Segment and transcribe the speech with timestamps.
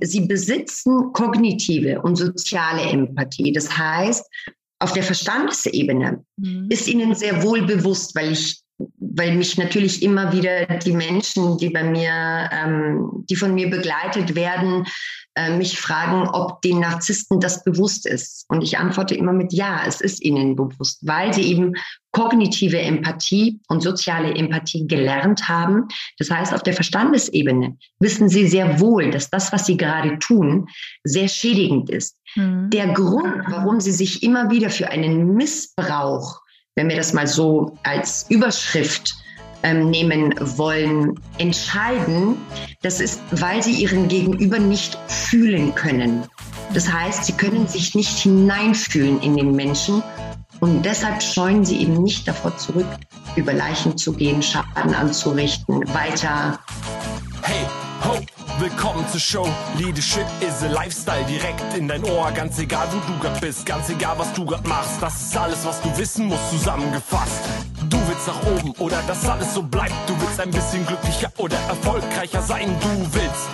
[0.00, 3.52] Sie besitzen kognitive und soziale Empathie.
[3.52, 4.24] Das heißt,
[4.78, 6.66] auf der Verstandesebene mhm.
[6.70, 8.62] ist ihnen sehr wohl bewusst, weil ich
[8.98, 14.34] weil mich natürlich immer wieder die Menschen, die bei mir, ähm, die von mir begleitet
[14.34, 14.86] werden,
[15.36, 18.44] äh, mich fragen, ob den Narzissten das bewusst ist.
[18.48, 21.74] Und ich antworte immer mit Ja, es ist ihnen bewusst, weil sie eben
[22.12, 25.88] kognitive Empathie und soziale Empathie gelernt haben.
[26.18, 30.66] Das heißt, auf der Verstandesebene wissen sie sehr wohl, dass das, was sie gerade tun,
[31.04, 32.16] sehr schädigend ist.
[32.34, 32.70] Mhm.
[32.70, 36.40] Der Grund, warum sie sich immer wieder für einen Missbrauch
[36.76, 39.14] wenn wir das mal so als Überschrift
[39.62, 42.36] ähm, nehmen wollen, entscheiden,
[42.82, 46.24] das ist, weil sie ihren Gegenüber nicht fühlen können.
[46.74, 50.02] Das heißt, sie können sich nicht hineinfühlen in den Menschen
[50.60, 52.86] und deshalb scheuen sie eben nicht davor zurück,
[53.36, 56.58] über Leichen zu gehen, Schaden anzurichten, weiter.
[57.42, 57.66] Hey,
[58.04, 58.18] ho!
[58.58, 59.48] Willkommen zur Show.
[59.76, 62.32] Leadership is a Lifestyle direkt in dein Ohr.
[62.32, 65.02] Ganz egal, wo du grad bist, ganz egal, was du grad machst.
[65.02, 67.42] Das ist alles, was du wissen musst, zusammengefasst.
[67.90, 69.94] Du willst nach oben oder dass alles so bleibt.
[70.06, 72.74] Du willst ein bisschen glücklicher oder erfolgreicher sein.
[72.80, 73.48] Du willst,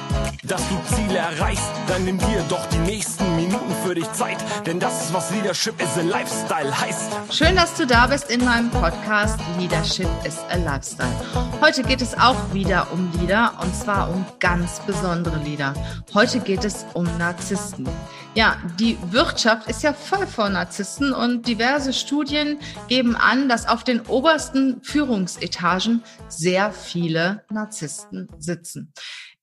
[0.45, 1.71] dass du Ziele erreichst.
[1.89, 4.39] Dann nimm dir doch die nächsten Minuten für dich Zeit.
[4.67, 7.13] Denn das ist, was Leadership is a Lifestyle heißt.
[7.31, 11.13] Schön, dass du da bist in meinem Podcast Leadership is a Lifestyle.
[11.61, 15.75] Heute geht es auch wieder um Leader und zwar um ganz besondere Lieder.
[16.15, 17.89] Heute geht es um Narzissten.
[18.35, 23.85] Ja, die Wirtschaft ist ja voll von Narzissten und diverse Studien geben an, dass auf
[23.85, 24.52] den obersten
[24.83, 28.93] Führungsetagen sehr viele Narzissten sitzen.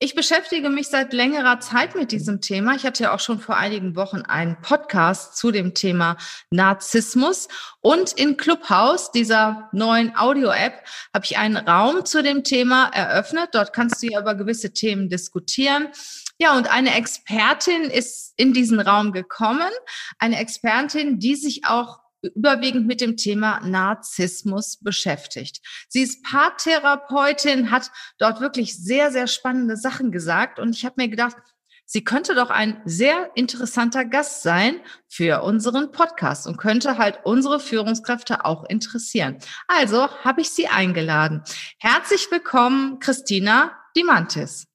[0.02, 2.74] Ich beschäftige mich seit längerer Zeit mit diesem Thema.
[2.76, 6.16] Ich hatte ja auch schon vor einigen Wochen einen Podcast zu dem Thema
[6.52, 7.50] Narzissmus.
[7.82, 13.50] Und in Clubhouse, dieser neuen Audio-App, habe ich einen Raum zu dem Thema eröffnet.
[13.52, 15.90] Dort kannst du ja über gewisse Themen diskutieren.
[16.38, 19.70] Ja, und eine Expertin ist in diesen Raum gekommen.
[20.18, 25.62] Eine Expertin, die sich auch überwiegend mit dem Thema Narzissmus beschäftigt.
[25.88, 31.10] Sie ist Paartherapeutin, hat dort wirklich sehr, sehr spannende Sachen gesagt und ich habe mir
[31.10, 31.38] gedacht,
[31.86, 37.60] sie könnte doch ein sehr interessanter Gast sein für unseren Podcast und könnte halt unsere
[37.60, 39.38] Führungskräfte auch interessieren.
[39.68, 41.44] Also habe ich sie eingeladen.
[41.80, 44.69] Herzlich willkommen, Christina Dimantis.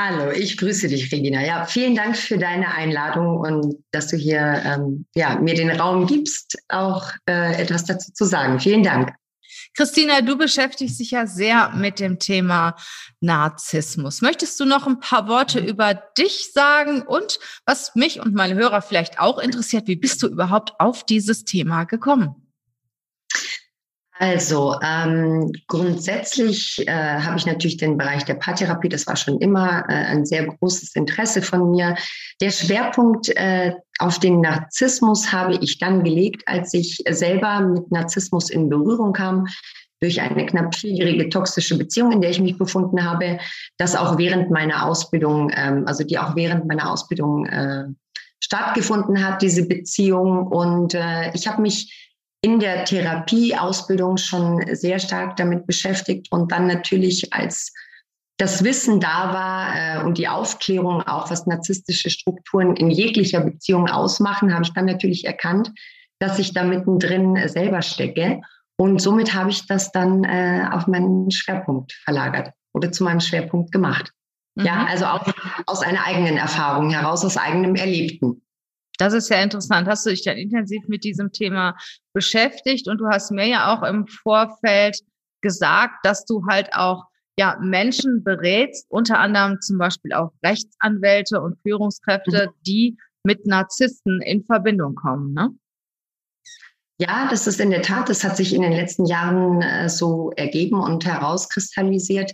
[0.00, 1.44] Hallo, ich grüße dich, Regina.
[1.44, 6.06] Ja, vielen Dank für deine Einladung und dass du hier ähm, ja, mir den Raum
[6.06, 8.60] gibst, auch äh, etwas dazu zu sagen.
[8.60, 9.12] Vielen Dank.
[9.76, 12.76] Christina, du beschäftigst dich ja sehr mit dem Thema
[13.18, 14.22] Narzissmus.
[14.22, 18.82] Möchtest du noch ein paar Worte über dich sagen und was mich und meine Hörer
[18.82, 22.47] vielleicht auch interessiert, wie bist du überhaupt auf dieses Thema gekommen?
[24.20, 29.84] Also ähm, grundsätzlich äh, habe ich natürlich den Bereich der Paartherapie, das war schon immer
[29.88, 31.94] äh, ein sehr großes Interesse von mir.
[32.40, 38.50] Der Schwerpunkt äh, auf den Narzissmus habe ich dann gelegt, als ich selber mit Narzissmus
[38.50, 39.46] in Berührung kam
[40.00, 43.38] durch eine knapp vierjährige toxische Beziehung, in der ich mich befunden habe,
[43.76, 47.84] das auch während meiner Ausbildung, ähm, also die auch während meiner Ausbildung äh,
[48.40, 50.46] stattgefunden hat, diese Beziehung.
[50.48, 52.07] Und äh, ich habe mich
[52.40, 57.72] in der Therapieausbildung schon sehr stark damit beschäftigt und dann natürlich als
[58.38, 63.88] das Wissen da war äh, und die Aufklärung auch, was narzisstische Strukturen in jeglicher Beziehung
[63.88, 65.72] ausmachen, habe ich dann natürlich erkannt,
[66.20, 68.40] dass ich da mittendrin selber stecke.
[68.76, 73.72] Und somit habe ich das dann äh, auf meinen Schwerpunkt verlagert oder zu meinem Schwerpunkt
[73.72, 74.12] gemacht.
[74.54, 74.66] Mhm.
[74.66, 75.26] Ja, also auch
[75.66, 78.42] aus einer eigenen Erfahrung heraus, aus eigenem Erlebten.
[78.98, 79.88] Das ist ja interessant.
[79.88, 81.76] Hast du dich dann intensiv mit diesem Thema
[82.12, 84.98] beschäftigt und du hast mir ja auch im Vorfeld
[85.40, 87.04] gesagt, dass du halt auch
[87.38, 92.62] ja, Menschen berätst, unter anderem zum Beispiel auch Rechtsanwälte und Führungskräfte, mhm.
[92.66, 95.50] die mit Narzissten in Verbindung kommen, ne?
[97.00, 100.32] Ja, das ist in der Tat, das hat sich in den letzten Jahren äh, so
[100.32, 102.32] ergeben und herauskristallisiert,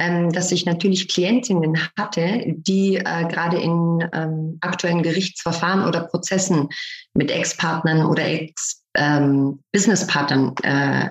[0.00, 6.70] ähm, dass ich natürlich Klientinnen hatte, die äh, gerade in ähm, aktuellen Gerichtsverfahren oder Prozessen
[7.12, 11.10] mit Ex-Partnern oder Ex-Business-Partnern ähm, äh,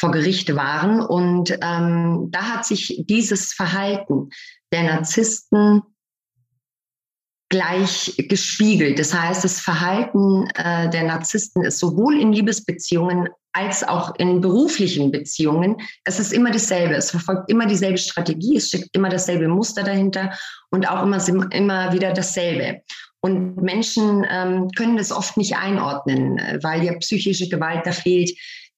[0.00, 1.02] vor Gericht waren.
[1.02, 4.30] Und ähm, da hat sich dieses Verhalten
[4.72, 5.82] der Narzissten
[7.50, 8.98] gleich gespiegelt.
[8.98, 15.10] Das heißt, das Verhalten äh, der Narzissten ist sowohl in Liebesbeziehungen als auch in beruflichen
[15.10, 15.76] Beziehungen.
[16.04, 16.94] Es ist immer dasselbe.
[16.94, 18.56] Es verfolgt immer dieselbe Strategie.
[18.56, 20.32] Es steckt immer dasselbe Muster dahinter
[20.70, 21.20] und auch immer,
[21.52, 22.82] immer wieder dasselbe.
[23.20, 28.30] Und Menschen ähm, können das oft nicht einordnen, weil ja psychische Gewalt, da fehlt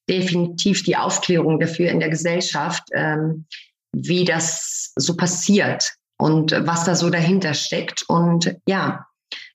[0.08, 3.46] definitiv die Aufklärung dafür in der Gesellschaft, ähm,
[3.92, 5.92] wie das so passiert.
[6.18, 8.04] und was da so dahinter steckt.
[8.08, 9.06] Und ja,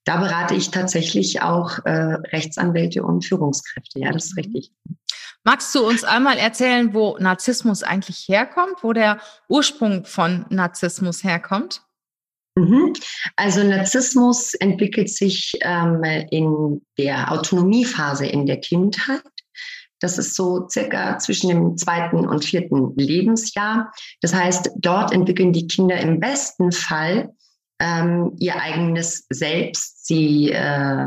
[0.04, 1.90] da berate ich tatsächlich auch äh,
[2.32, 4.00] Rechtsanwälte und Führungskräfte.
[4.00, 4.70] Ja, das ist richtig.
[5.44, 11.82] Magst du uns einmal erzählen, wo Narzissmus eigentlich herkommt, wo der Ursprung von Narzissmus herkommt?
[12.56, 12.92] Mhm.
[13.36, 19.22] Also Narzissmus entwickelt sich ähm, in der Autonomiephase in der Kindheit.
[20.00, 23.92] Das ist so circa zwischen dem zweiten und vierten Lebensjahr.
[24.20, 27.34] Das heißt, dort entwickeln die Kinder im besten Fall
[27.80, 30.06] ähm, ihr eigenes Selbst.
[30.06, 31.06] Sie äh,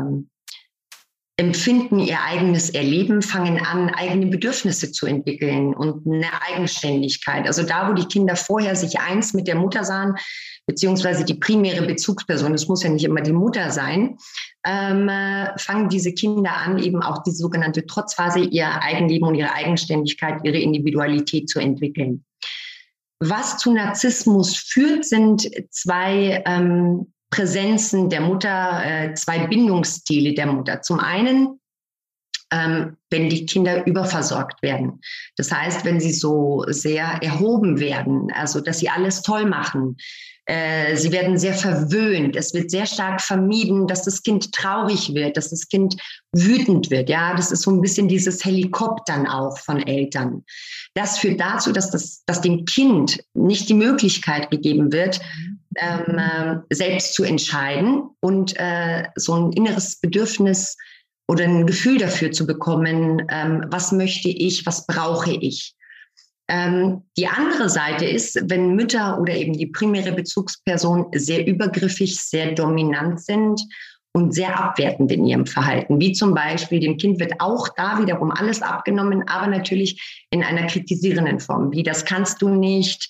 [1.36, 7.46] empfinden ihr eigenes Erleben, fangen an, eigene Bedürfnisse zu entwickeln und eine Eigenständigkeit.
[7.46, 10.14] Also da, wo die Kinder vorher sich eins mit der Mutter sahen,
[10.66, 14.16] beziehungsweise die primäre Bezugsperson, es muss ja nicht immer die Mutter sein,
[14.64, 19.52] ähm, äh, fangen diese Kinder an, eben auch die sogenannte Trotzphase, ihr Eigenleben und ihre
[19.52, 22.24] Eigenständigkeit, ihre Individualität zu entwickeln.
[23.18, 30.82] Was zu Narzissmus führt, sind zwei ähm, Präsenzen der Mutter, äh, zwei Bindungsstile der Mutter.
[30.82, 31.58] Zum einen,
[32.52, 35.00] ähm, wenn die Kinder überversorgt werden.
[35.36, 39.96] Das heißt, wenn sie so sehr erhoben werden, also dass sie alles toll machen,
[40.46, 42.36] äh, sie werden sehr verwöhnt.
[42.36, 45.96] Es wird sehr stark vermieden, dass das Kind traurig wird, dass das Kind
[46.32, 47.08] wütend wird.
[47.08, 50.44] Ja, das ist so ein bisschen dieses Helikoptern auch von Eltern.
[50.94, 55.20] Das führt dazu, dass, das, dass dem Kind nicht die Möglichkeit gegeben wird,
[55.76, 60.76] ähm, äh, selbst zu entscheiden und äh, so ein inneres Bedürfnis
[61.28, 65.74] oder ein Gefühl dafür zu bekommen, ähm, was möchte ich, was brauche ich.
[66.48, 72.52] Ähm, die andere Seite ist, wenn Mütter oder eben die primäre Bezugsperson sehr übergriffig, sehr
[72.52, 73.62] dominant sind
[74.12, 78.30] und sehr abwertend in ihrem Verhalten, wie zum Beispiel dem Kind wird auch da wiederum
[78.30, 83.08] alles abgenommen, aber natürlich in einer kritisierenden Form, wie das kannst du nicht,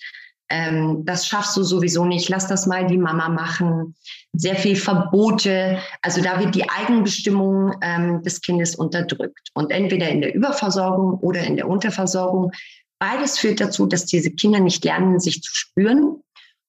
[0.51, 3.95] ähm, das schaffst du sowieso nicht, lass das mal die Mama machen,
[4.33, 9.49] sehr viel Verbote, also da wird die Eigenbestimmung ähm, des Kindes unterdrückt.
[9.55, 12.53] Und entweder in der Überversorgung oder in der Unterversorgung.
[12.99, 16.23] Beides führt dazu, dass diese Kinder nicht lernen, sich zu spüren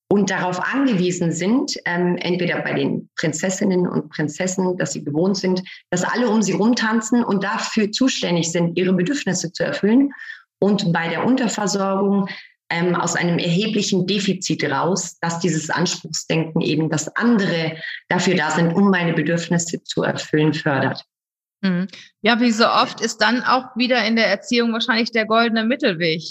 [0.07, 5.63] und darauf angewiesen sind, ähm, entweder bei den Prinzessinnen und Prinzessinnen, dass sie gewohnt sind,
[5.89, 10.11] dass alle um sie rumtanzen und dafür zuständig sind, ihre Bedürfnisse zu erfüllen.
[10.59, 12.27] Und bei der Unterversorgung
[12.69, 17.77] ähm, aus einem erheblichen Defizit raus, dass dieses Anspruchsdenken eben, dass andere
[18.09, 21.03] dafür da sind, um meine Bedürfnisse zu erfüllen, fördert.
[21.61, 21.87] Mhm.
[22.21, 26.21] Ja, wie so oft ist dann auch wieder in der Erziehung wahrscheinlich der goldene Mittelweg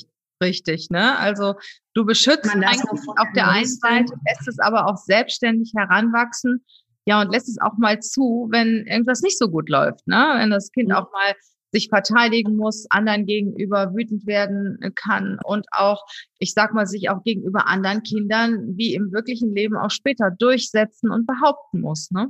[0.43, 1.17] richtig, ne?
[1.19, 1.55] Also
[1.95, 6.65] du beschützt eigentlich auf der einen Seite, lässt es aber auch selbstständig heranwachsen,
[7.07, 10.35] ja, und lässt es auch mal zu, wenn irgendwas nicht so gut läuft, ne?
[10.37, 10.97] Wenn das Kind mhm.
[10.97, 11.35] auch mal
[11.75, 16.05] sich verteidigen muss, anderen gegenüber wütend werden kann und auch,
[16.39, 21.11] ich sag mal, sich auch gegenüber anderen Kindern wie im wirklichen Leben auch später durchsetzen
[21.11, 22.29] und behaupten muss, ne?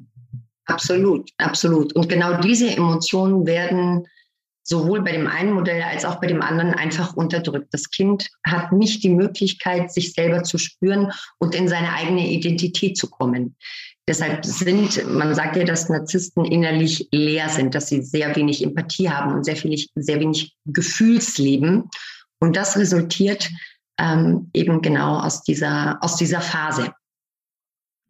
[0.66, 1.94] Absolut, absolut.
[1.94, 4.06] Und genau diese Emotionen werden
[4.62, 7.68] sowohl bei dem einen Modell als auch bei dem anderen einfach unterdrückt.
[7.72, 12.96] Das Kind hat nicht die Möglichkeit, sich selber zu spüren und in seine eigene Identität
[12.96, 13.56] zu kommen.
[14.06, 19.08] Deshalb sind, man sagt ja, dass Narzissten innerlich leer sind, dass sie sehr wenig Empathie
[19.08, 21.88] haben und sehr, viel, sehr wenig Gefühlsleben.
[22.38, 23.48] Und das resultiert
[23.98, 26.92] ähm, eben genau aus dieser, aus dieser Phase.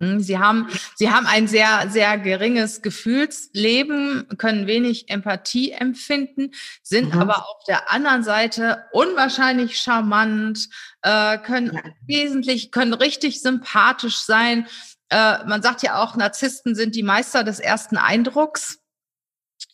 [0.00, 6.50] Hm, sie haben, sie haben ein sehr, sehr geringes Gefühlsleben, können wenig Empathie empfinden,
[6.82, 7.20] sind mhm.
[7.20, 10.68] aber auf der anderen Seite unwahrscheinlich charmant,
[11.02, 11.82] äh, können ja.
[12.06, 14.66] wesentlich, können richtig sympathisch sein.
[15.10, 18.78] Äh, man sagt ja auch, Narzissten sind die Meister des ersten Eindrucks.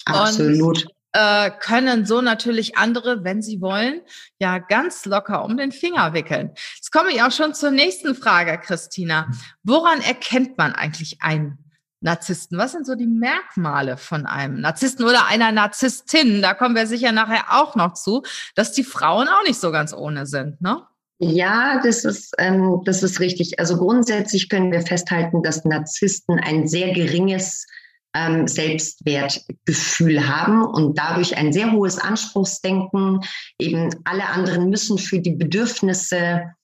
[0.04, 0.84] Absolut.
[0.84, 4.00] Und äh, können so natürlich andere, wenn sie wollen,
[4.38, 6.52] ja ganz locker um den Finger wickeln.
[6.76, 9.28] Jetzt komme ich auch schon zur nächsten Frage, Christina.
[9.62, 11.58] Woran erkennt man eigentlich einen
[12.00, 12.58] Narzissten?
[12.58, 16.42] Was sind so die Merkmale von einem Narzissten oder einer Narzisstin?
[16.42, 18.22] Da kommen wir sicher nachher auch noch zu,
[18.54, 20.86] dass die Frauen auch nicht so ganz ohne sind, ne?
[21.22, 23.60] Ja, das ist, ähm, das ist richtig.
[23.60, 27.66] Also grundsätzlich können wir festhalten, dass Narzissten ein sehr geringes
[28.14, 33.20] ähm, Selbstwertgefühl haben und dadurch ein sehr hohes Anspruchsdenken.
[33.58, 36.54] Eben alle anderen müssen für die Bedürfnisse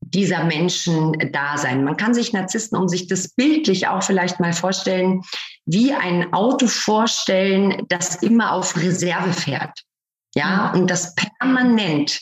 [0.00, 1.84] dieser Menschen da sein.
[1.84, 5.20] Man kann sich Narzissten, um sich das bildlich auch vielleicht mal vorstellen,
[5.66, 9.82] wie ein Auto vorstellen, das immer auf Reserve fährt.
[10.34, 12.18] Ja, und das permanent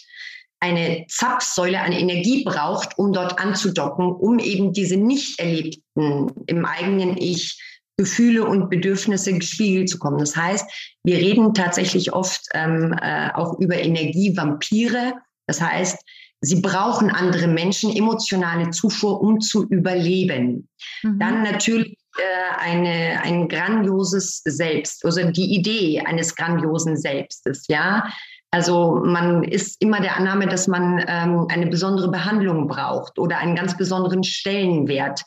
[0.65, 7.17] eine Zapfsäule an Energie braucht, um dort anzudocken, um eben diese nicht erlebten im eigenen
[7.19, 7.61] Ich
[7.97, 10.19] Gefühle und Bedürfnisse gespiegelt zu kommen.
[10.19, 10.67] Das heißt,
[11.05, 15.15] wir reden tatsächlich oft ähm, äh, auch über Energievampire.
[15.47, 15.99] Das heißt,
[16.41, 20.69] sie brauchen andere Menschen, emotionale Zufuhr, um zu überleben.
[21.03, 21.19] Mhm.
[21.21, 28.09] Dann natürlich äh, eine, ein grandioses Selbst, also die Idee eines grandiosen Selbstes, ja.
[28.55, 33.57] Also man ist immer der Annahme, dass man ähm, eine besondere Behandlung braucht oder einen
[33.57, 35.23] ganz besonderen Stellenwert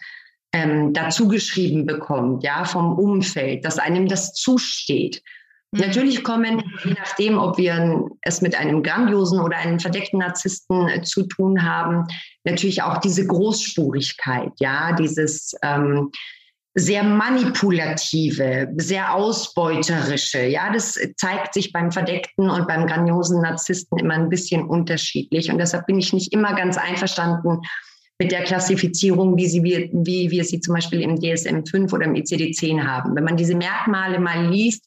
[0.53, 5.22] ähm, dazu geschrieben bekommt, ja, vom Umfeld, dass einem das zusteht.
[5.72, 5.81] Mhm.
[5.81, 11.01] Natürlich kommen, je nachdem, ob wir es mit einem grandiosen oder einem verdeckten Narzissten äh,
[11.01, 12.05] zu tun haben,
[12.46, 16.12] natürlich auch diese Großspurigkeit, ja, dieses ähm,
[16.79, 20.46] sehr manipulative, sehr ausbeuterische.
[20.46, 25.51] Ja, das zeigt sich beim verdeckten und beim grandiosen Narzissten immer ein bisschen unterschiedlich.
[25.51, 27.62] Und deshalb bin ich nicht immer ganz einverstanden
[28.19, 32.13] mit der Klassifizierung, wie, sie, wie, wie wir sie zum Beispiel im DSM-5 oder im
[32.13, 33.15] ICD-10 haben.
[33.15, 34.86] Wenn man diese Merkmale mal liest,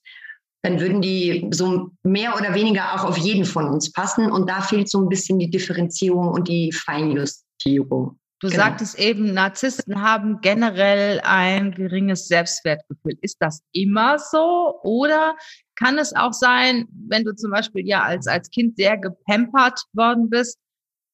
[0.62, 4.30] dann würden die so mehr oder weniger auch auf jeden von uns passen.
[4.30, 8.19] Und da fehlt so ein bisschen die Differenzierung und die Feinjustierung.
[8.40, 8.62] Du genau.
[8.62, 13.18] sagtest eben, Narzissten haben generell ein geringes Selbstwertgefühl.
[13.20, 14.80] Ist das immer so?
[14.82, 15.37] Oder
[15.76, 20.30] kann es auch sein, wenn du zum Beispiel ja als, als Kind sehr gepampert worden
[20.30, 20.59] bist,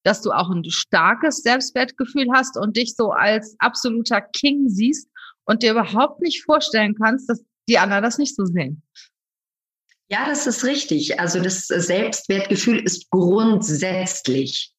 [0.04, 5.08] dass du auch ein starkes Selbstwertgefühl hast und dich so als absoluter King siehst
[5.46, 8.82] und dir überhaupt nicht vorstellen kannst, dass die anderen das nicht so sehen?
[10.08, 11.18] Ja, das ist richtig.
[11.18, 14.75] Also das Selbstwertgefühl ist grundsätzlich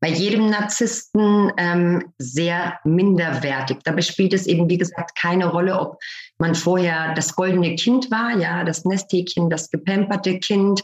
[0.00, 3.78] bei jedem Narzissten ähm, sehr minderwertig.
[3.84, 5.98] Dabei spielt es eben, wie gesagt, keine Rolle, ob
[6.38, 10.82] man vorher das goldene Kind war, ja, das Nesthäkchen, das gepamperte Kind.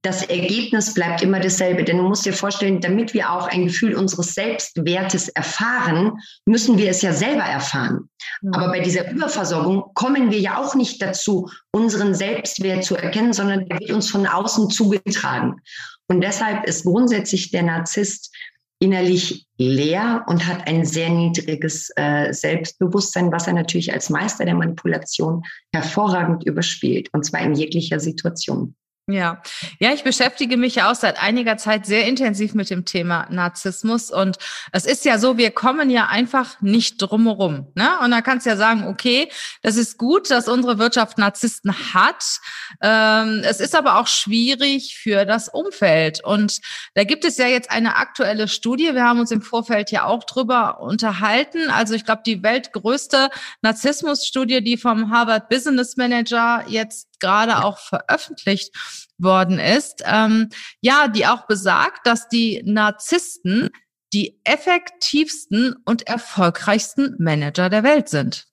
[0.00, 3.94] Das Ergebnis bleibt immer dasselbe, denn du musst dir vorstellen, damit wir auch ein Gefühl
[3.94, 6.12] unseres Selbstwertes erfahren,
[6.46, 8.08] müssen wir es ja selber erfahren.
[8.40, 8.54] Mhm.
[8.54, 13.68] Aber bei dieser Überversorgung kommen wir ja auch nicht dazu, unseren Selbstwert zu erkennen, sondern
[13.68, 15.60] der wird uns von außen zugetragen.
[16.08, 18.34] Und deshalb ist grundsätzlich der Narzisst
[18.78, 24.54] innerlich leer und hat ein sehr niedriges äh, Selbstbewusstsein, was er natürlich als Meister der
[24.54, 28.76] Manipulation hervorragend überspielt, und zwar in jeglicher Situation.
[29.08, 29.40] Ja,
[29.78, 34.10] ja, ich beschäftige mich ja auch seit einiger Zeit sehr intensiv mit dem Thema Narzissmus
[34.10, 34.36] und
[34.72, 37.70] es ist ja so, wir kommen ja einfach nicht drumherum.
[37.76, 37.88] Ne?
[38.02, 39.28] Und da kannst du ja sagen, okay,
[39.62, 42.40] das ist gut, dass unsere Wirtschaft Narzissten hat.
[42.82, 46.24] Ähm, es ist aber auch schwierig für das Umfeld.
[46.24, 46.58] Und
[46.94, 48.92] da gibt es ja jetzt eine aktuelle Studie.
[48.92, 51.70] Wir haben uns im Vorfeld ja auch drüber unterhalten.
[51.70, 53.30] Also ich glaube, die weltgrößte
[53.62, 58.74] Narzissmusstudie, die vom Harvard Business Manager jetzt gerade auch veröffentlicht
[59.18, 60.48] worden ist, ähm,
[60.80, 63.70] ja, die auch besagt, dass die Narzissten
[64.12, 68.46] die effektivsten und erfolgreichsten Manager der Welt sind.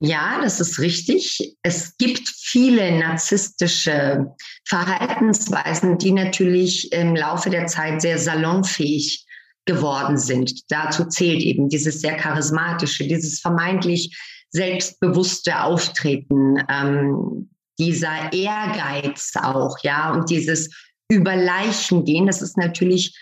[0.00, 1.56] Ja, das ist richtig.
[1.62, 4.26] Es gibt viele narzisstische
[4.68, 9.26] Verhaltensweisen, die natürlich im Laufe der Zeit sehr salonfähig
[9.64, 10.70] geworden sind.
[10.70, 14.16] Dazu zählt eben dieses sehr charismatische, dieses vermeintlich
[14.50, 20.70] selbstbewusste Auftreten, ähm, dieser Ehrgeiz auch, ja, und dieses
[21.10, 23.16] über Leichen gehen, das ist natürlich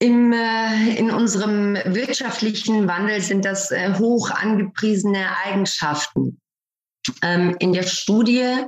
[0.00, 6.40] im, äh, in unserem wirtschaftlichen Wandel sind das äh, hoch angepriesene Eigenschaften.
[7.22, 8.64] Ähm, in der Studie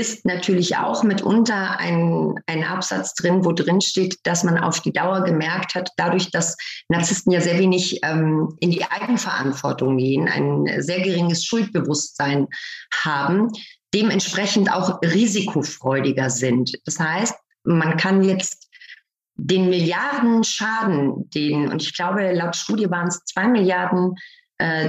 [0.00, 4.92] ist natürlich auch mitunter ein, ein Absatz drin, wo drin steht, dass man auf die
[4.92, 6.56] Dauer gemerkt hat, dadurch, dass
[6.88, 12.48] Narzissten ja sehr wenig ähm, in die Eigenverantwortung gehen, ein sehr geringes Schuldbewusstsein
[13.04, 13.48] haben,
[13.92, 16.72] dementsprechend auch risikofreudiger sind.
[16.86, 18.68] Das heißt, man kann jetzt
[19.34, 24.14] den Milliarden Schaden, den, und ich glaube, laut Studie waren es zwei Milliarden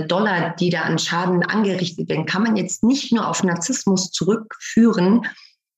[0.07, 5.25] Dollar, die da an Schaden angerichtet werden, kann man jetzt nicht nur auf Narzissmus zurückführen.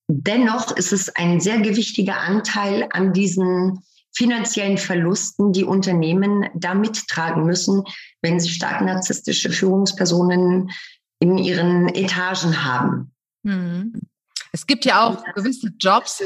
[0.07, 3.83] Dennoch ist es ein sehr gewichtiger Anteil an diesen
[4.15, 7.83] finanziellen Verlusten, die Unternehmen da mittragen müssen,
[8.21, 10.71] wenn sie stark narzisstische Führungspersonen
[11.19, 13.13] in ihren Etagen haben.
[13.45, 14.01] Hm.
[14.51, 16.21] Es gibt ja auch gewisse Jobs,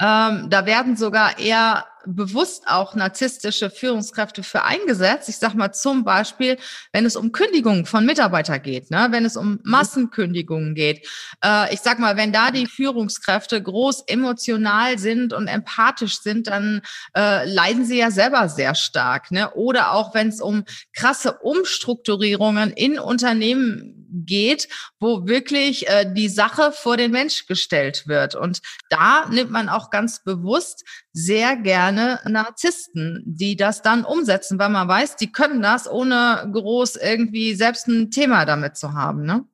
[0.00, 5.28] ähm, da werden sogar eher bewusst auch narzisstische Führungskräfte für eingesetzt.
[5.28, 6.58] Ich sage mal zum Beispiel,
[6.92, 9.08] wenn es um Kündigungen von Mitarbeitern geht, ne?
[9.10, 11.08] wenn es um Massenkündigungen geht.
[11.44, 16.82] Äh, ich sag mal, wenn da die Führungskräfte groß emotional sind und empathisch sind, dann
[17.16, 19.30] äh, leiden sie ja selber sehr stark.
[19.30, 19.50] Ne?
[19.54, 24.68] Oder auch wenn es um krasse Umstrukturierungen in Unternehmen geht,
[25.00, 28.34] wo wirklich äh, die Sache vor den Mensch gestellt wird.
[28.34, 34.70] Und da nimmt man auch ganz bewusst sehr gerne Narzissten, die das dann umsetzen, weil
[34.70, 39.24] man weiß, die können das, ohne groß irgendwie selbst ein Thema damit zu haben.
[39.24, 39.44] Ne?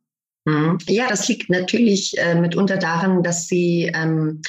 [0.44, 0.78] Mhm.
[0.86, 4.40] Ja, das liegt natürlich äh, mitunter daran, dass sie ähm,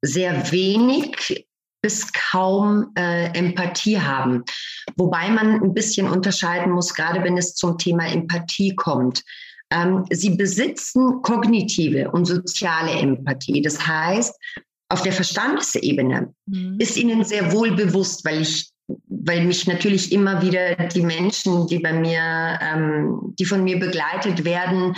[0.00, 1.46] sehr wenig
[1.82, 4.44] bis kaum äh, Empathie haben.
[4.96, 9.22] Wobei man ein bisschen unterscheiden muss, gerade wenn es zum Thema Empathie kommt.
[9.70, 13.62] Ähm, sie besitzen kognitive und soziale Empathie.
[13.62, 14.34] Das heißt,
[14.92, 16.76] auf der Verstandesebene mhm.
[16.78, 18.72] ist ihnen sehr wohl bewusst, weil ich
[19.06, 24.44] weil mich natürlich immer wieder die Menschen, die bei mir, ähm, die von mir begleitet
[24.44, 24.94] werden,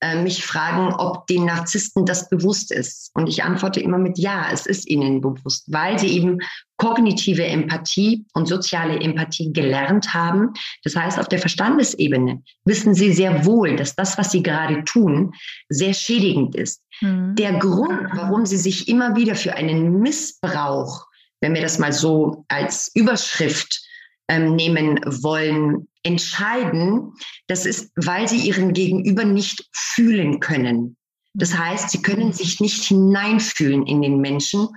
[0.00, 3.10] äh, mich fragen, ob den Narzissten das bewusst ist.
[3.14, 6.38] Und ich antworte immer mit Ja, es ist ihnen bewusst, weil sie eben
[6.76, 10.52] kognitive Empathie und soziale Empathie gelernt haben.
[10.84, 15.32] Das heißt, auf der Verstandesebene wissen sie sehr wohl, dass das, was sie gerade tun,
[15.68, 16.82] sehr schädigend ist.
[17.00, 17.34] Mhm.
[17.36, 21.08] Der Grund, warum sie sich immer wieder für einen Missbrauch
[21.40, 23.82] wenn wir das mal so als Überschrift
[24.28, 27.12] ähm, nehmen wollen, entscheiden,
[27.46, 30.96] das ist, weil sie ihren Gegenüber nicht fühlen können.
[31.34, 34.68] Das heißt, sie können sich nicht hineinfühlen in den Menschen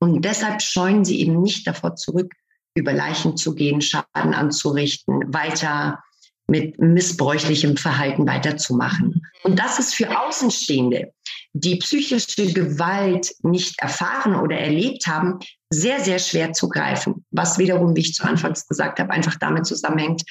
[0.00, 2.32] und deshalb scheuen sie eben nicht davor zurück,
[2.74, 6.02] über Leichen zu gehen, Schaden anzurichten, weiter
[6.48, 9.22] mit missbräuchlichem Verhalten weiterzumachen.
[9.44, 11.12] Und das ist für Außenstehende,
[11.54, 15.38] die psychische Gewalt nicht erfahren oder erlebt haben,
[15.70, 17.24] sehr, sehr schwer zu greifen.
[17.30, 20.22] Was wiederum, wie ich zu Anfangs gesagt habe, einfach damit zusammenhängt,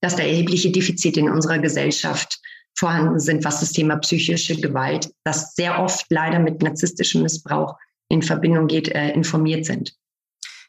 [0.00, 2.38] dass da erhebliche Defizite in unserer Gesellschaft
[2.76, 7.76] vorhanden sind, was das Thema psychische Gewalt, das sehr oft leider mit narzisstischem Missbrauch
[8.08, 9.92] in Verbindung geht, äh, informiert sind.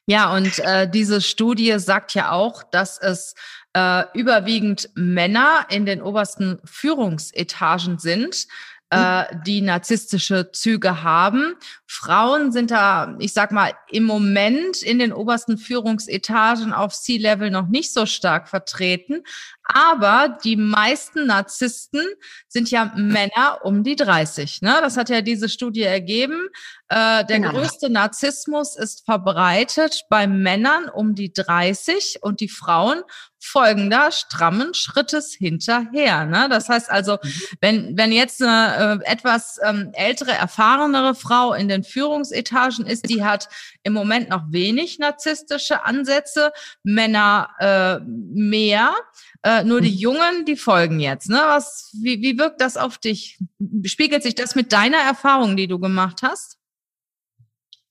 [0.08, 3.36] Ja, und äh, diese Studie sagt ja auch, dass es
[3.80, 8.48] äh, überwiegend Männer in den obersten Führungsetagen sind,
[8.90, 11.56] äh, die narzisstische Züge haben.
[11.86, 17.68] Frauen sind da, ich sag mal, im Moment in den obersten Führungsetagen auf C-Level noch
[17.68, 19.24] nicht so stark vertreten.
[19.64, 22.02] Aber die meisten Narzissten
[22.48, 24.64] sind ja Männer um die 30.
[24.64, 24.80] Ne?
[24.82, 26.50] Das hat ja diese Studie ergeben.
[26.88, 27.52] Äh, der genau.
[27.52, 33.04] größte Narzissmus ist verbreitet bei Männern um die 30 und die Frauen
[33.40, 36.26] folgen da strammen Schrittes hinterher.
[36.26, 36.48] Ne?
[36.50, 37.42] Das heißt also, mhm.
[37.62, 43.24] wenn, wenn jetzt eine äh, etwas ähm, ältere, erfahrenere Frau in den Führungsetagen ist, die
[43.24, 43.50] hat
[43.84, 46.52] im Moment noch wenig narzisstische Ansätze,
[46.84, 48.94] Männer äh, mehr.
[49.42, 49.98] Äh, nur die mhm.
[49.98, 51.30] Jungen, die folgen jetzt.
[51.30, 51.40] Ne?
[51.42, 53.40] Was, wie, wie wirkt das auf dich?
[53.86, 56.59] Spiegelt sich das mit deiner Erfahrung, die du gemacht hast?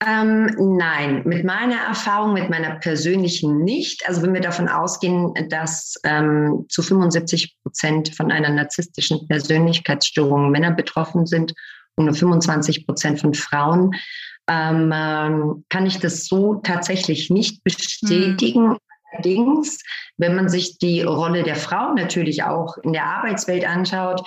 [0.07, 4.09] Ähm, nein, mit meiner Erfahrung, mit meiner persönlichen nicht.
[4.09, 10.71] Also wenn wir davon ausgehen, dass ähm, zu 75 Prozent von einer narzisstischen Persönlichkeitsstörung Männer
[10.71, 11.53] betroffen sind
[11.97, 13.91] und nur 25 Prozent von Frauen,
[14.49, 18.71] ähm, ähm, kann ich das so tatsächlich nicht bestätigen.
[18.71, 18.79] Hm.
[19.11, 19.83] Allerdings,
[20.17, 24.23] wenn man sich die Rolle der Frau natürlich auch in der Arbeitswelt anschaut,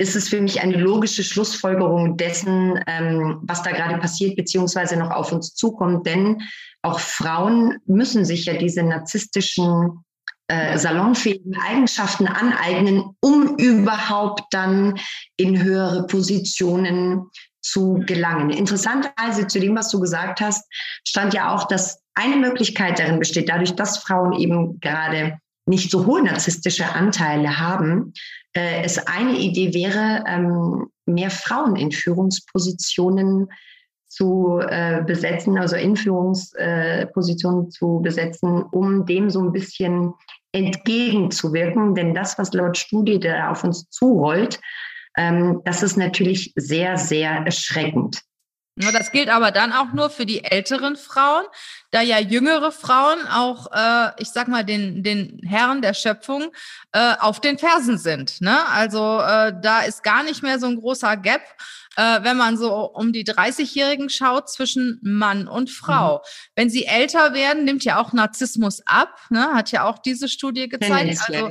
[0.00, 5.10] ist es für mich eine logische Schlussfolgerung dessen, ähm, was da gerade passiert, beziehungsweise noch
[5.10, 6.06] auf uns zukommt.
[6.06, 6.40] Denn
[6.80, 10.02] auch Frauen müssen sich ja diese narzisstischen
[10.48, 14.98] äh, salonfähigen Eigenschaften aneignen, um überhaupt dann
[15.36, 17.26] in höhere Positionen
[17.60, 18.48] zu gelangen.
[18.48, 20.64] Interessanterweise zu dem, was du gesagt hast,
[21.06, 26.06] stand ja auch, dass eine Möglichkeit darin besteht, dadurch, dass Frauen eben gerade nicht so
[26.06, 28.14] hohe narzisstische Anteile haben,
[28.54, 33.48] äh, es eine Idee wäre, ähm, mehr Frauen in Führungspositionen
[34.08, 40.14] zu äh, besetzen, also in Führungspositionen äh, zu besetzen, um dem so ein bisschen
[40.52, 41.94] entgegenzuwirken.
[41.94, 44.60] Denn das, was laut Studie da auf uns zurollt,
[45.16, 48.22] ähm, das ist natürlich sehr, sehr erschreckend.
[48.92, 51.44] Das gilt aber dann auch nur für die älteren Frauen,
[51.90, 56.50] da ja jüngere Frauen auch, äh, ich sag mal, den, den Herren der Schöpfung
[56.92, 58.40] äh, auf den Fersen sind.
[58.40, 58.66] Ne?
[58.68, 61.42] Also äh, da ist gar nicht mehr so ein großer Gap
[61.96, 66.16] äh, wenn man so um die 30-Jährigen schaut, zwischen Mann und Frau.
[66.16, 66.20] Mhm.
[66.54, 69.48] Wenn sie älter werden, nimmt ja auch Narzissmus ab, ne?
[69.54, 71.20] hat ja auch diese Studie gezeigt.
[71.28, 71.48] Also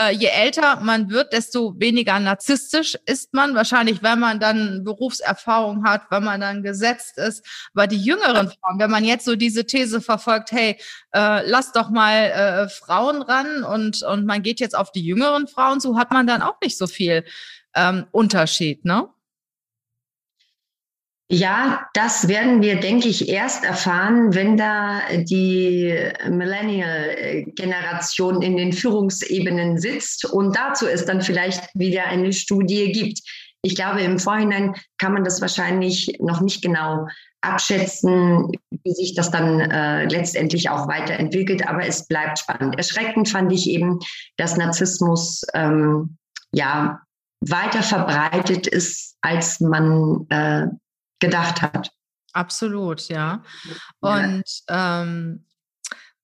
[0.00, 3.54] äh, je älter man wird, desto weniger narzisstisch ist man.
[3.54, 7.46] Wahrscheinlich, wenn man dann Berufserfahrung hat, wenn man dann gesetzt ist.
[7.74, 10.76] Aber die jüngeren Frauen, wenn man jetzt so diese These verfolgt, hey,
[11.12, 15.46] äh, lass doch mal äh, Frauen ran und, und man geht jetzt auf die jüngeren
[15.46, 17.24] Frauen so hat man dann auch nicht so viel
[17.74, 19.08] ähm, Unterschied, ne?
[21.30, 29.78] Ja, das werden wir, denke ich, erst erfahren, wenn da die Millennial-Generation in den Führungsebenen
[29.78, 33.20] sitzt und dazu es dann vielleicht wieder eine Studie gibt.
[33.62, 37.06] Ich glaube, im Vorhinein kann man das wahrscheinlich noch nicht genau
[37.40, 42.76] abschätzen, wie sich das dann äh, letztendlich auch weiterentwickelt, aber es bleibt spannend.
[42.76, 43.98] Erschreckend fand ich eben,
[44.36, 46.18] dass Narzissmus ähm,
[46.52, 47.00] ja
[47.40, 50.66] weiter verbreitet ist, als man äh,
[51.26, 51.92] gedacht hat.
[52.32, 53.42] Absolut, ja.
[54.00, 55.44] Und ähm,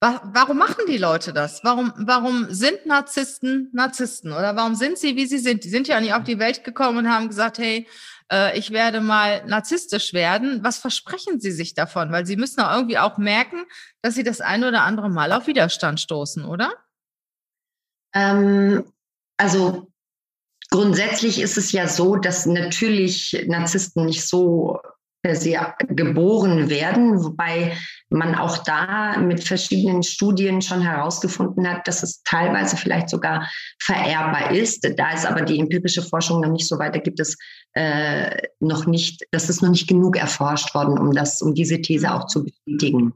[0.02, 1.62] Warum machen die Leute das?
[1.62, 4.32] Warum, warum sind Narzissten Narzissten?
[4.32, 5.62] Oder warum sind sie, wie sie sind?
[5.62, 7.86] Die sind ja nicht auf die Welt gekommen und haben gesagt, hey,
[8.32, 10.64] äh, ich werde mal narzisstisch werden.
[10.64, 12.12] Was versprechen sie sich davon?
[12.12, 13.66] Weil sie müssen auch irgendwie auch merken,
[14.00, 16.72] dass sie das ein oder andere Mal auf Widerstand stoßen, oder?
[18.14, 18.90] Ähm,
[19.36, 19.89] also
[20.70, 24.80] grundsätzlich ist es ja so, dass natürlich Narzissten nicht so
[25.22, 27.76] per se geboren werden, wobei
[28.08, 33.50] man auch da mit verschiedenen Studien schon herausgefunden hat, dass es teilweise vielleicht sogar
[33.82, 34.88] vererbbar ist.
[34.96, 37.36] Da ist aber die empirische Forschung noch nicht so weit, da gibt es
[37.74, 42.14] äh, noch nicht, das ist noch nicht genug erforscht worden, um das, um diese These
[42.14, 43.12] auch zu bestätigen.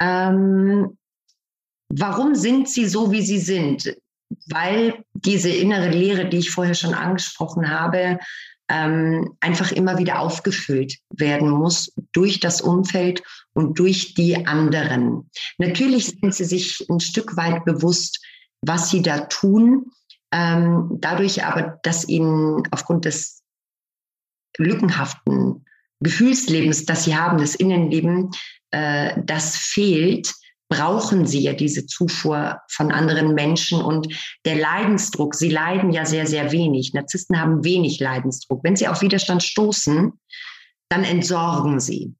[0.00, 0.96] Ähm,
[1.88, 3.96] warum sind sie so, wie sie sind?
[4.50, 8.18] Weil diese innere Lehre, die ich vorher schon angesprochen habe,
[8.68, 13.22] ähm, einfach immer wieder aufgefüllt werden muss durch das Umfeld
[13.54, 15.30] und durch die anderen.
[15.56, 18.22] Natürlich sind sie sich ein Stück weit bewusst,
[18.60, 19.86] was sie da tun.
[20.30, 23.42] Ähm, dadurch aber, dass ihnen aufgrund des
[24.58, 25.64] lückenhaften
[26.00, 28.30] Gefühlslebens, das sie haben, das Innenleben,
[28.70, 30.34] äh, das fehlt,
[30.68, 34.08] brauchen sie ja diese Zufuhr von anderen Menschen und
[34.44, 36.92] der Leidensdruck, sie leiden ja sehr, sehr wenig.
[36.92, 38.62] Narzissten haben wenig Leidensdruck.
[38.62, 40.12] Wenn sie auf Widerstand stoßen,
[40.90, 42.14] dann entsorgen sie.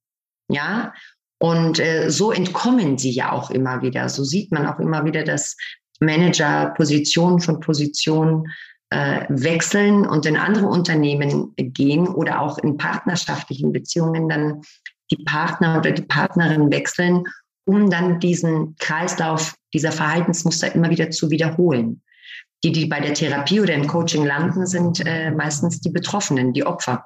[0.50, 0.94] Ja,
[1.38, 4.08] und äh, so entkommen sie ja auch immer wieder.
[4.08, 5.56] So sieht man auch immer wieder, dass
[6.00, 8.48] Manager Position von Position
[8.90, 14.62] äh, wechseln und in andere Unternehmen gehen oder auch in partnerschaftlichen Beziehungen dann
[15.10, 17.24] die Partner oder die Partnerin wechseln
[17.68, 22.02] um dann diesen Kreislauf dieser Verhaltensmuster immer wieder zu wiederholen.
[22.64, 26.64] Die, die bei der Therapie oder im Coaching landen, sind äh, meistens die Betroffenen, die
[26.64, 27.04] Opfer.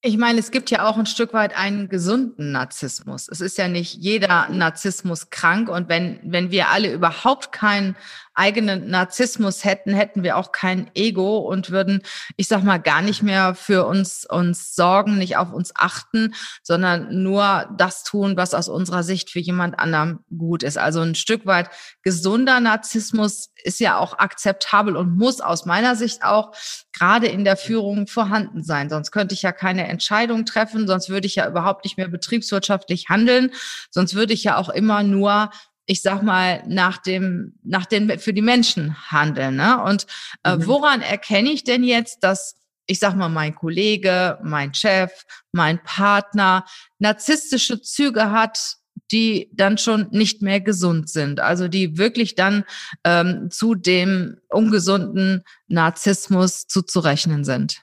[0.00, 3.28] Ich meine, es gibt ja auch ein Stück weit einen gesunden Narzissmus.
[3.28, 5.68] Es ist ja nicht jeder Narzissmus krank.
[5.68, 7.94] Und wenn, wenn wir alle überhaupt keinen
[8.38, 12.02] eigenen Narzissmus hätten, hätten wir auch kein Ego und würden,
[12.36, 17.22] ich sag mal, gar nicht mehr für uns, uns sorgen, nicht auf uns achten, sondern
[17.22, 20.78] nur das tun, was aus unserer Sicht für jemand anderem gut ist.
[20.78, 21.70] Also ein Stück weit
[22.02, 26.52] gesunder Narzissmus ist ja auch akzeptabel und muss aus meiner Sicht auch
[26.92, 28.88] gerade in der Führung vorhanden sein.
[28.88, 33.08] Sonst könnte ich ja keine Entscheidung treffen, sonst würde ich ja überhaupt nicht mehr betriebswirtschaftlich
[33.08, 33.50] handeln,
[33.90, 35.50] sonst würde ich ja auch immer nur
[35.88, 39.56] ich sag mal, nach dem, nach den, für die Menschen handeln.
[39.56, 39.82] Ne?
[39.82, 40.06] Und
[40.44, 40.66] äh, mhm.
[40.66, 45.10] woran erkenne ich denn jetzt, dass, ich sag mal, mein Kollege, mein Chef,
[45.50, 46.66] mein Partner
[46.98, 48.76] narzisstische Züge hat,
[49.10, 52.64] die dann schon nicht mehr gesund sind, also die wirklich dann
[53.04, 57.80] ähm, zu dem ungesunden Narzissmus zuzurechnen sind?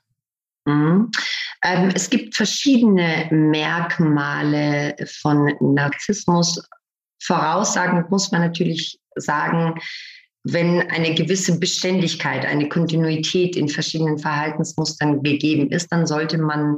[0.65, 1.10] Mhm.
[1.63, 6.62] Ähm, es gibt verschiedene Merkmale von Narzissmus
[7.26, 9.80] Voraussagen muss man natürlich sagen,
[10.44, 16.78] wenn eine gewisse Beständigkeit, eine Kontinuität in verschiedenen Verhaltensmustern gegeben ist, dann sollte man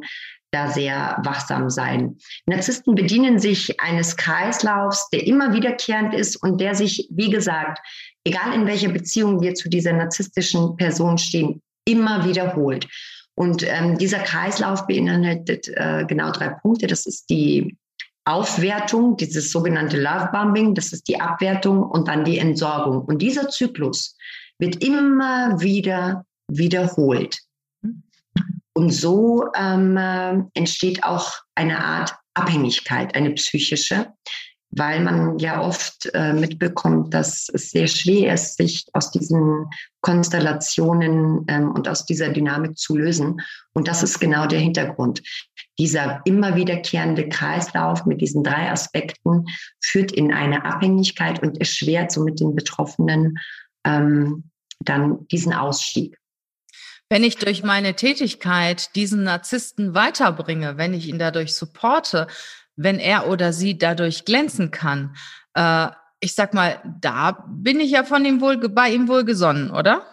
[0.52, 2.16] da sehr wachsam sein.
[2.46, 7.80] Narzissten bedienen sich eines Kreislaufs, der immer wiederkehrend ist und der sich, wie gesagt,
[8.24, 12.88] egal in welcher Beziehung wir zu dieser narzisstischen Person stehen, immer wiederholt.
[13.36, 16.88] Und ähm, dieser Kreislauf beinhaltet äh, genau drei Punkte.
[16.88, 17.78] Das ist die
[18.28, 23.04] Aufwertung, dieses sogenannte Love Bombing, das ist die Abwertung und dann die Entsorgung.
[23.06, 24.16] Und dieser Zyklus
[24.60, 27.40] wird immer wieder wiederholt.
[28.74, 34.14] Und so ähm, äh, entsteht auch eine Art Abhängigkeit, eine psychische,
[34.78, 39.66] weil man ja oft äh, mitbekommt, dass es sehr schwer ist, sich aus diesen
[40.02, 43.42] Konstellationen ähm, und aus dieser Dynamik zu lösen.
[43.74, 45.22] Und das ist genau der Hintergrund.
[45.80, 49.46] Dieser immer wiederkehrende Kreislauf mit diesen drei Aspekten
[49.82, 53.38] führt in eine Abhängigkeit und erschwert somit den Betroffenen
[53.84, 56.18] ähm, dann diesen Ausstieg.
[57.10, 62.28] Wenn ich durch meine Tätigkeit diesen Narzissten weiterbringe, wenn ich ihn dadurch supporte,
[62.78, 65.16] wenn er oder sie dadurch glänzen kann,
[65.54, 65.88] äh,
[66.20, 70.04] ich sag mal, da bin ich ja von ihm wohl, bei ihm wohl gesonnen, oder?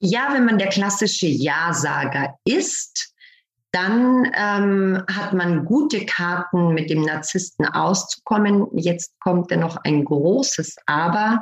[0.00, 3.14] Ja, wenn man der klassische Ja-Sager ist,
[3.72, 8.66] dann ähm, hat man gute Karten, mit dem Narzissten auszukommen.
[8.74, 11.40] Jetzt kommt dann noch ein großes Aber.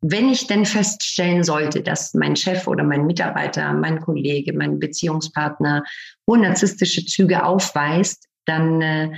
[0.00, 5.84] Wenn ich denn feststellen sollte, dass mein Chef oder mein Mitarbeiter, mein Kollege, mein Beziehungspartner
[6.26, 9.12] hohe narzisstische Züge aufweist, dann äh,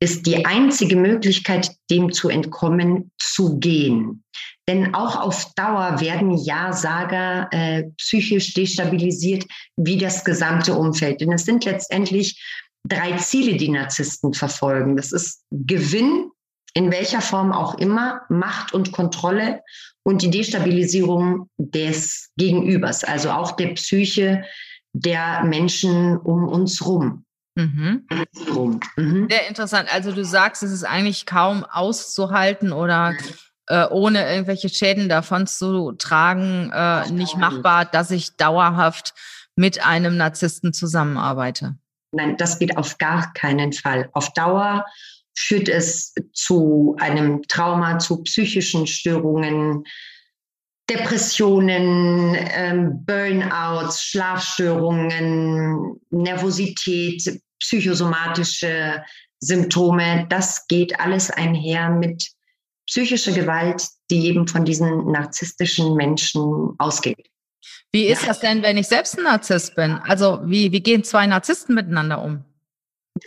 [0.00, 4.22] ist die einzige Möglichkeit, dem zu entkommen, zu gehen.
[4.68, 9.44] Denn auch auf Dauer werden Ja-Sager äh, psychisch destabilisiert
[9.76, 11.20] wie das gesamte Umfeld.
[11.20, 12.42] Denn es sind letztendlich
[12.84, 14.96] drei Ziele, die Narzissten verfolgen.
[14.96, 16.30] Das ist Gewinn,
[16.74, 19.62] in welcher Form auch immer, Macht und Kontrolle
[20.02, 24.44] und die Destabilisierung des Gegenübers, also auch der Psyche
[24.92, 27.25] der Menschen um uns rum.
[27.56, 28.06] Mhm.
[28.96, 29.28] Mhm.
[29.30, 29.92] Sehr interessant.
[29.92, 33.16] Also du sagst, es ist eigentlich kaum auszuhalten oder
[33.66, 39.14] äh, ohne irgendwelche Schäden davon zu tragen, äh, nicht machbar, dass ich dauerhaft
[39.56, 41.76] mit einem Narzissten zusammenarbeite.
[42.12, 44.10] Nein, das geht auf gar keinen Fall.
[44.12, 44.84] Auf Dauer
[45.34, 49.84] führt es zu einem Trauma, zu psychischen Störungen,
[50.88, 59.02] Depressionen, ähm, Burnouts, Schlafstörungen, Nervosität, psychosomatische
[59.40, 60.26] Symptome.
[60.28, 62.30] Das geht alles einher mit
[62.86, 67.28] psychischer Gewalt, die eben von diesen narzisstischen Menschen ausgeht.
[67.92, 68.28] Wie ist ja.
[68.28, 69.92] das denn, wenn ich selbst ein Narzisst bin?
[70.04, 72.44] Also wie, wie gehen zwei Narzissten miteinander um?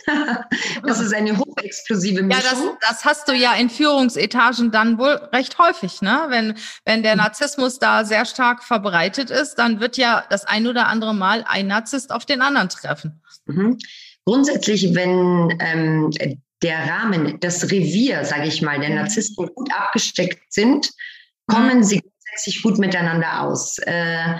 [0.84, 2.42] das ist eine hochexplosive Mischung.
[2.42, 6.26] Ja, das, das, hast du ja in Führungsetagen dann wohl recht häufig, ne?
[6.28, 7.22] Wenn, wenn der mhm.
[7.22, 11.66] Narzissmus da sehr stark verbreitet ist, dann wird ja das ein oder andere Mal ein
[11.66, 13.20] Narzisst auf den anderen treffen.
[13.46, 13.78] Mhm.
[14.24, 16.10] Grundsätzlich, wenn ähm,
[16.62, 18.96] der Rahmen, das Revier, sage ich mal, der mhm.
[18.96, 20.90] Narzissten gut abgesteckt sind,
[21.46, 21.82] kommen mhm.
[21.82, 23.78] sie grundsätzlich gut miteinander aus.
[23.78, 24.36] Äh,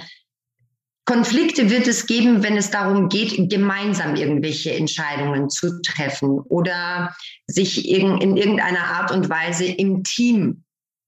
[1.06, 7.16] Konflikte wird es geben, wenn es darum geht, gemeinsam irgendwelche Entscheidungen zu treffen oder
[7.48, 10.62] sich in irgendeiner Art und Weise im Team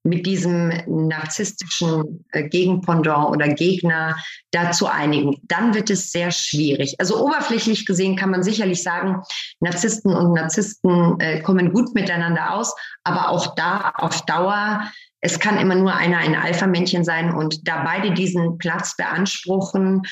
[0.05, 4.17] mit diesem narzisstischen äh, Gegenpendant oder Gegner
[4.51, 6.97] dazu einigen, dann wird es sehr schwierig.
[6.99, 9.23] Also oberflächlich gesehen kann man sicherlich sagen,
[9.61, 14.83] Narzissten und Narzissten äh, kommen gut miteinander aus, aber auch da auf Dauer
[15.25, 20.03] es kann immer nur einer ein Alpha-Männchen sein und da beide diesen Platz beanspruchen,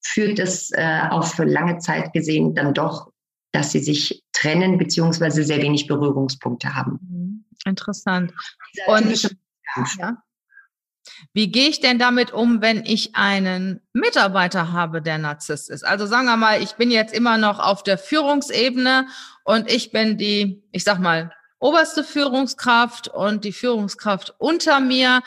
[0.00, 3.10] führt es äh, auf lange Zeit gesehen dann doch,
[3.52, 7.00] dass sie sich trennen beziehungsweise sehr wenig Berührungspunkte haben.
[7.02, 7.44] Mhm.
[7.66, 8.32] Interessant.
[8.86, 9.36] Und
[9.98, 10.22] ja.
[11.32, 15.84] Wie gehe ich denn damit um, wenn ich einen Mitarbeiter habe, der Narzisst ist?
[15.84, 19.06] Also sagen wir mal, ich bin jetzt immer noch auf der Führungsebene
[19.44, 25.22] und ich bin die, ich sag mal, oberste Führungskraft und die Führungskraft unter mir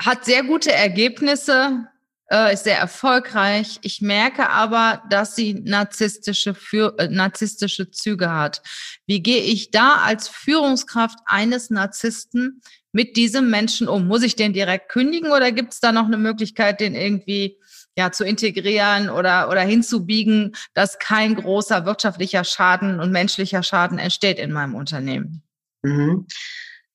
[0.00, 1.86] hat sehr gute Ergebnisse,
[2.30, 3.78] äh, ist sehr erfolgreich.
[3.82, 8.62] Ich merke aber, dass sie narzisstische, für, äh, narzisstische Züge hat.
[9.06, 12.60] Wie gehe ich da als Führungskraft eines Narzissten
[12.92, 14.06] mit diesem Menschen um?
[14.06, 17.58] Muss ich den direkt kündigen oder gibt es da noch eine Möglichkeit, den irgendwie
[17.96, 24.38] ja, zu integrieren oder, oder hinzubiegen, dass kein großer wirtschaftlicher Schaden und menschlicher Schaden entsteht
[24.38, 25.42] in meinem Unternehmen?
[25.82, 26.26] Mhm.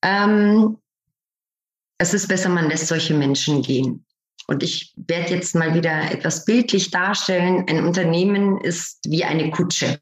[0.02, 0.78] Ähm,
[2.00, 4.06] es ist besser, man lässt solche Menschen gehen.
[4.48, 7.66] Und ich werde jetzt mal wieder etwas bildlich darstellen.
[7.68, 10.00] Ein Unternehmen ist wie eine Kutsche.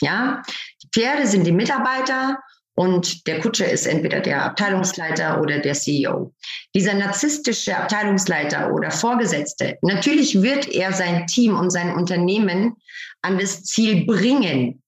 [0.00, 0.42] Ja,
[0.82, 2.38] die Pferde sind die Mitarbeiter
[2.74, 6.34] und der Kutscher ist entweder der Abteilungsleiter oder der CEO.
[6.74, 12.76] Dieser narzisstische Abteilungsleiter oder Vorgesetzte, natürlich wird er sein Team und sein Unternehmen
[13.20, 14.82] an das Ziel bringen,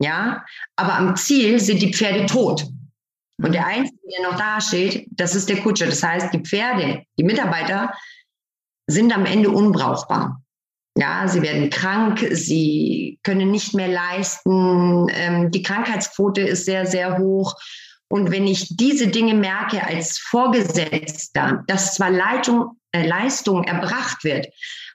[0.00, 0.44] ja,
[0.76, 2.66] aber am Ziel sind die Pferde tot.
[3.42, 5.86] Und der Einzige, der noch da steht, das ist der Kutscher.
[5.86, 7.92] Das heißt, die Pferde, die Mitarbeiter
[8.86, 10.42] sind am Ende unbrauchbar.
[11.00, 17.16] Ja, sie werden krank, sie können nicht mehr leisten, ähm, die Krankheitsquote ist sehr, sehr
[17.16, 17.56] hoch.
[18.08, 24.48] Und wenn ich diese Dinge merke als Vorgesetzter, dass zwar Leitung, äh, Leistung erbracht wird,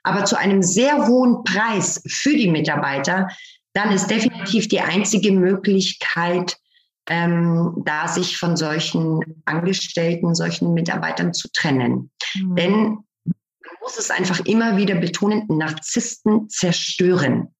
[0.04, 3.28] aber zu einem sehr hohen Preis für die Mitarbeiter,
[3.72, 6.56] dann ist definitiv die einzige Möglichkeit,
[7.08, 12.12] ähm, da sich von solchen Angestellten, solchen Mitarbeitern zu trennen.
[12.36, 12.54] Mhm.
[12.54, 12.98] Denn
[13.86, 17.54] muss es einfach immer wieder betonen, Narzissten zerstören.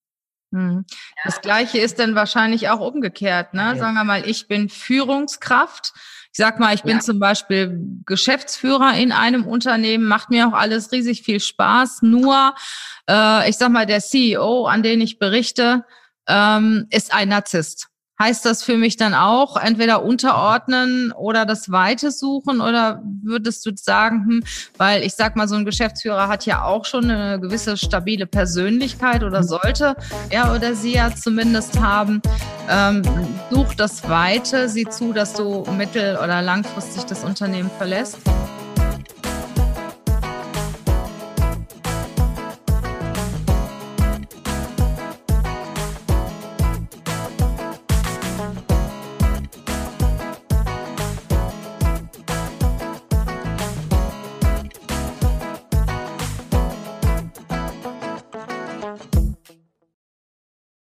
[0.51, 0.85] Mhm.
[1.25, 3.55] Das Gleiche ist dann wahrscheinlich auch umgekehrt.
[3.55, 3.61] Ne?
[3.62, 3.77] Ja.
[3.77, 5.93] Sagen wir mal, ich bin Führungskraft.
[6.33, 7.01] Ich sag mal, ich bin ja.
[7.01, 12.03] zum Beispiel Geschäftsführer in einem Unternehmen, macht mir auch alles riesig viel Spaß.
[12.03, 12.57] Nur,
[13.09, 15.85] äh, ich sag mal, der CEO, an den ich berichte,
[16.27, 17.87] ähm, ist ein Narzisst.
[18.19, 23.73] Heißt das für mich dann auch entweder unterordnen oder das Weite suchen oder würdest du
[23.75, 24.45] sagen, hm,
[24.79, 29.23] weil ich sag mal, so ein Geschäftsführer hat ja auch schon eine gewisse stabile Persönlichkeit
[29.23, 29.97] oder sollte
[30.31, 32.23] er oder sie ja zumindest haben.
[32.71, 33.03] Ähm,
[33.51, 38.19] such das Weite, sieh zu, dass du mittel- oder langfristig das Unternehmen verlässt.